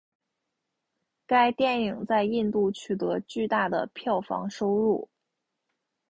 [1.27, 5.07] 该电影在印度取得巨大的票房收入。